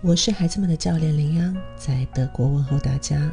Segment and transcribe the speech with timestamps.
[0.00, 3.28] 我是孩子们的教练林央，在德国问候大家。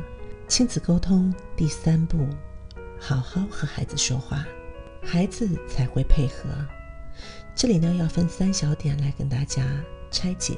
[0.48, 2.28] 亲子沟通第三步，
[3.00, 4.44] 好好和孩子说话，
[5.04, 6.50] 孩子才会配合。
[7.56, 9.64] 这里呢要分三小点来跟大家
[10.10, 10.58] 拆解。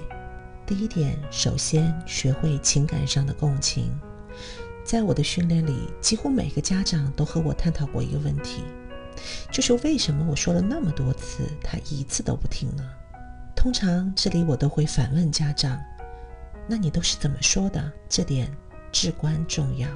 [0.65, 3.91] 第一点，首先学会情感上的共情。
[4.85, 8.63] 在我的训练里，几乎每个家长都和我探讨过一个问题，
[9.51, 12.83] 就是为什么我说了那么多次，他一次都不听呢？
[13.57, 15.77] 通常这里我都会反问家长。
[16.67, 17.91] 那你都是怎么说的？
[18.09, 18.51] 这点
[18.91, 19.87] 至关重要。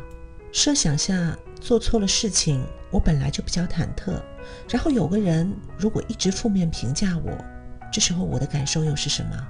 [0.53, 4.21] 设想下做错了事情，我本来就比较忐忑，
[4.69, 7.31] 然后有个人如果一直负面评价我，
[7.91, 9.47] 这时候我的感受又是什么？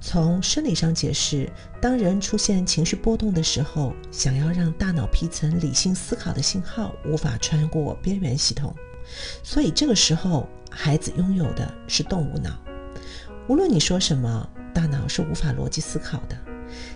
[0.00, 8.74] 从生理上解释，当人出现情绪波动的时候，想要让大脑皮层理性思考的信号无法穿过边缘系统，
[9.42, 12.58] 所以这个时候孩子拥有的是动物脑。
[13.46, 14.48] 无论你说什么。
[14.80, 16.34] 大脑是无法逻辑思考的，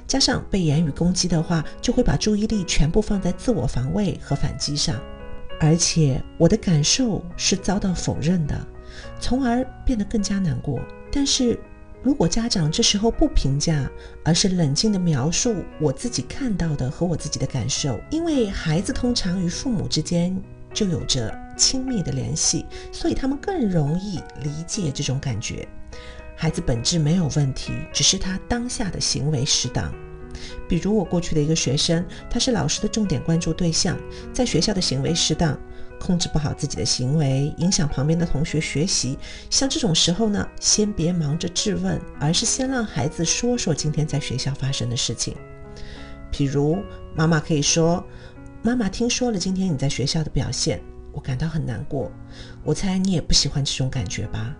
[0.06, 4.98] 加上被言语攻击的话，就会把注意力全部放在自我防卫和反击上，
[5.61, 8.58] 而且我的感受是遭到否认的，
[9.20, 10.81] 从而变得更加难过。
[11.12, 11.61] 但是
[12.03, 13.86] 如果家长这时候不评价，
[14.25, 20.34] 而是冷静地描述我自己看到的和我自己的感受，因为孩子通常与父母之间
[20.73, 25.69] 就有着亲密的联系，所以他们更容易理解这种感觉。
[26.45, 29.91] 孩子本质没有问题，只是他当下的行为失当。
[30.69, 33.98] 比如我过去的一个学生，他是老师的重点关注对象，
[34.31, 35.59] 在学校的行为失当，
[35.98, 39.19] 控制不好自己的行为，影响旁边的同学学习。
[39.48, 45.34] 像这种时候呢，先别忙着质问，而是先让孩子说说今天在学校发生的事情。
[46.31, 46.77] 譬如
[47.17, 48.05] 妈妈可以说
[48.61, 50.79] ：“妈妈听说了今天你在学校的表现，
[51.11, 52.12] 我感到很难过。
[52.62, 54.55] 我猜你也不喜欢这种感觉吧？”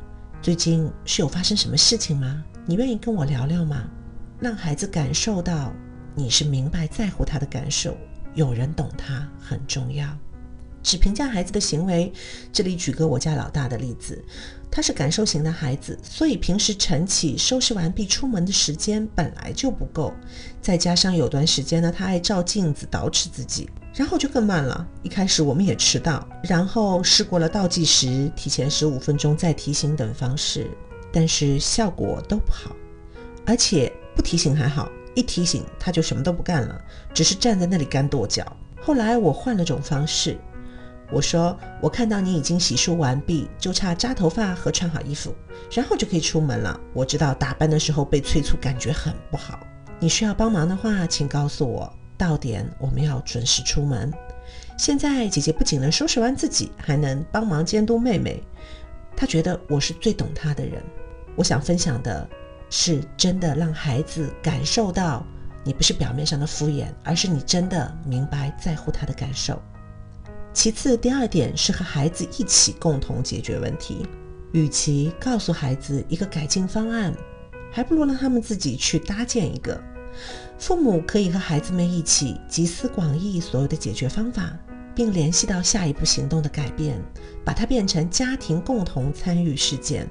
[0.45, 2.45] 最近是有发生什么事情吗？
[2.67, 3.89] 你愿意跟我聊聊吗？
[4.39, 5.73] 让孩子感受到
[6.15, 7.97] 你是明白在乎他的感受，
[8.35, 10.07] 有人懂他很重要。
[10.83, 12.13] 只评价孩子的行为，
[12.53, 14.23] 这里举个我家老大的例子，
[14.71, 20.13] 他是感受型的孩子，所以平时晨起、收拾完毕出门的时间本来就不够，
[20.61, 24.87] 再加上有段时间呢，他爱照镜子捯饬自己，然后就更慢了。
[25.03, 30.71] 一开始我们也迟到，然后试过了倒计时、提前十五分钟再提醒等方式，
[31.13, 32.75] 但是效果都不好，
[33.47, 36.81] 而且不提醒还好，一提醒他就什么都不干了，
[37.15, 38.45] 只是站在那里干跺脚。
[38.83, 40.37] 后来我换了种方式。
[41.13, 45.35] 我说：“我看到你已经洗漱完毕，就差扎头发和穿好衣服，
[45.71, 46.81] 然后就可以出门了。
[46.95, 49.61] 我知道打扮的时候被催促，感觉很不好。
[50.01, 51.93] 你需要帮忙的话，请告诉我。
[52.17, 54.13] 到点我们要准时出门。
[54.77, 58.43] 现在姐姐不仅能收拾完自己，还能帮忙监督妹妹。
[59.17, 60.83] 她觉得我是最懂她的人。
[61.37, 62.29] 我想分享的
[62.71, 65.25] 是，真的让孩子感受到
[65.63, 69.61] 你不是表面上的敷衍，而是你真的明白在乎他的感受。”
[70.53, 74.07] 其次，第二点是和孩子一起共同解决问题。
[74.53, 77.13] 与其告诉孩子一个改进方案，
[77.73, 79.81] 还不如让他们自己去搭建一个。
[80.59, 84.57] 父母可以和孩子们一起集思广益所有的解决方法，
[84.95, 87.01] 并联系到下一步行动的改变，
[87.45, 90.09] 把它变成家庭共同参与事件。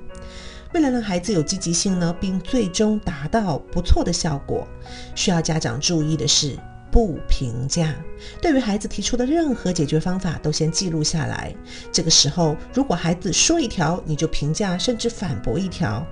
[0.73, 4.67] 为了让孩子有积极性呢，并最终达到不错的效果，
[5.15, 6.57] 需要家长注意的是。
[6.91, 7.95] 不评价，
[8.39, 11.51] 对于孩子提出的任何解决方法都先记录下来。
[11.91, 16.05] 这个时候，如果孩子说一条，你就评价甚至反驳一条，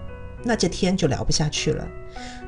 [0.44, 1.88] 那这天就聊不下去了。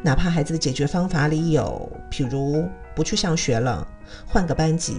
[0.02, 3.88] 哪怕孩子的解决方法里有，譬如不去上学了，
[4.28, 4.96] 换个班级，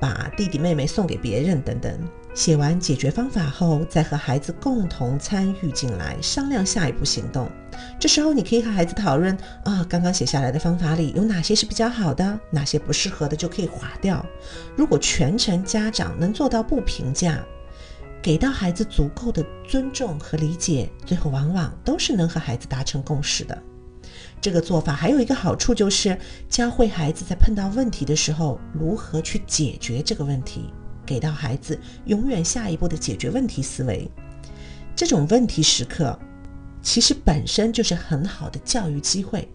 [0.00, 1.98] 把弟弟妹妹送给别人等等。
[2.34, 7.46] 写完解决方法后，再和孩子共同参与进来，商量下一步行动。
[8.00, 14.24] 这时候，你可以和孩子讨论啊，刚刚写下来的方法里有哪些是比较好的，哪些不适合的就可以划掉。
[14.74, 17.44] 如果全程家长能做到不评价，
[18.22, 23.62] 给到孩子足够的尊重和理解，最后往往都是能和孩子达成共识的。
[24.40, 26.16] 这个做法还有一个好处，就是
[26.48, 30.72] 教会孩子在碰到问题的时候如何去解决这个问题。
[31.04, 34.08] 给到孩子永远下一步的解决问题思维，
[34.94, 36.16] 这种问题时刻，
[36.80, 39.48] 其实本身就是很好的教育机会。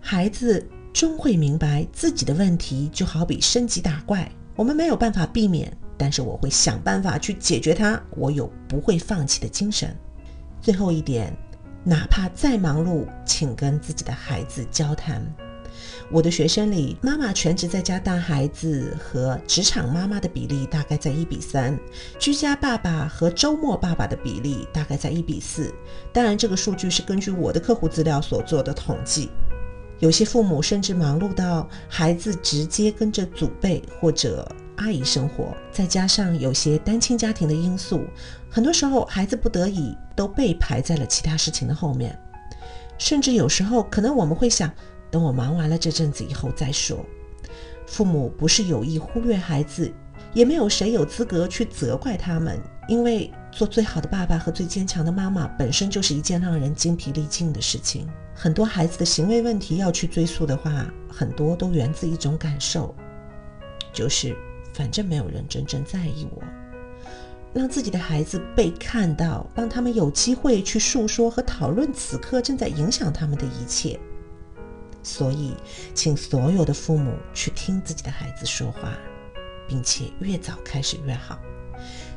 [0.00, 5.72] 孩子终会明白自己的问题就好比升级打怪，我们没有办法避免，
[6.02, 8.02] 但是我会想办法去解决它。
[8.16, 9.96] 我有不会放弃的精神。
[10.60, 11.32] 最后一点，
[11.84, 15.24] 哪怕再忙碌，请跟自己的孩子交谈。
[16.10, 21.78] 我的学生里，妈妈全职在家带孩子和职场妈妈的比例大概在一比三，
[22.18, 25.72] 居家爸爸和周末爸爸的比例大概在一比四。
[26.12, 29.30] 当然，这个数据是根据我的客户资料所做的统计。
[30.00, 34.50] 有些父母甚至忙碌到孩子直接跟着祖辈或者
[34.82, 38.04] 阿姨生活，再加上有些单亲家庭的因素，
[38.50, 42.18] 很多时候孩子不得已都被排在了其他事情的后面。
[42.98, 44.68] 甚至有时候，可能我们会想，
[45.08, 47.06] 等我忙完了这阵子以后再说。
[47.86, 49.92] 父母不是有意忽略孩子，
[50.34, 58.08] 也没有谁有资格去责怪他们，因为做最好的爸爸和最坚强的妈妈本身就是一件让人精疲力尽的事情。
[58.34, 62.94] 很多孩子的行为问题要去追溯的话，很多都源自一种感受，
[63.92, 64.36] 就是
[64.72, 66.42] 反正没有人真正在意我。
[67.54, 74.00] 让自己的孩子被看到，让他们有机会去诉说和讨论此刻正在影响他们的一切。
[75.02, 75.52] 所以，
[75.94, 78.96] 请所有的父母去听自己的孩子说话，
[79.68, 81.38] 并且越早开始越好，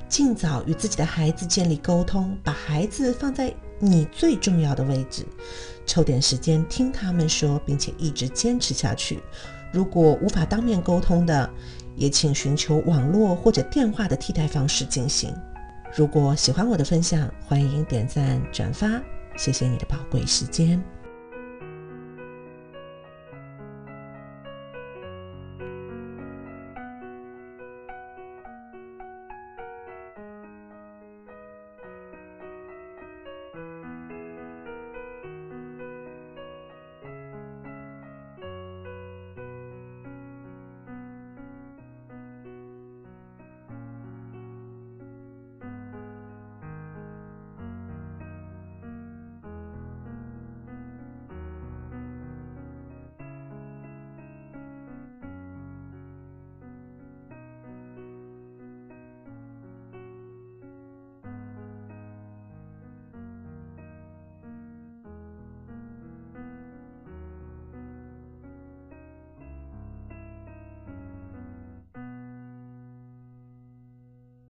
[0.08, 5.26] 尽早与自己的孩子建立沟通，把孩子放在你最重要的位置，
[5.86, 9.22] 抽点时间听他们说，并且一直坚持下去。
[9.74, 11.50] 如果无法当面沟通的，
[11.96, 15.34] 也请寻求网络或者电话的替代方式进行。
[15.96, 19.02] 如果喜欢我的分享，欢迎点赞转发，
[19.38, 20.84] 谢谢你的宝贵时间。